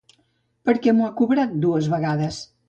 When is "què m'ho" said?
0.85-1.05